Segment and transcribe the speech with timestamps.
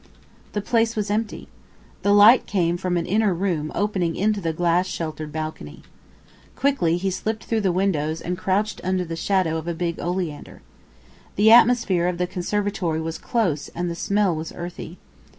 [0.53, 1.47] The place was empty.
[2.01, 5.83] The light came from an inner room opening into the glass sheltered balcony.
[6.55, 10.63] Quickly he slipped through the windows and crouched under the shadow of a big oleander.
[11.35, 14.97] The atmosphere of the conservatory was close and the smell was earthy.